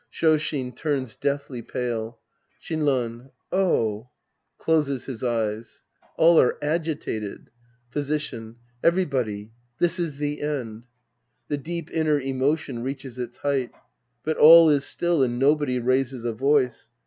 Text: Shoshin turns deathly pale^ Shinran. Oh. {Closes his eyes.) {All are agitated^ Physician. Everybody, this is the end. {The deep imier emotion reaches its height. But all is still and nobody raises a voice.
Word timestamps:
Shoshin 0.09 0.71
turns 0.75 1.15
deathly 1.15 1.61
pale^ 1.61 2.15
Shinran. 2.59 3.29
Oh. 3.51 4.09
{Closes 4.57 5.05
his 5.05 5.21
eyes.) 5.21 5.83
{All 6.17 6.39
are 6.41 6.57
agitated^ 6.63 7.49
Physician. 7.91 8.55
Everybody, 8.83 9.51
this 9.77 9.99
is 9.99 10.15
the 10.17 10.41
end. 10.41 10.87
{The 11.49 11.59
deep 11.59 11.91
imier 11.91 12.19
emotion 12.19 12.81
reaches 12.81 13.19
its 13.19 13.37
height. 13.37 13.73
But 14.23 14.37
all 14.37 14.71
is 14.71 14.85
still 14.85 15.21
and 15.21 15.37
nobody 15.37 15.77
raises 15.77 16.25
a 16.25 16.33
voice. 16.33 16.89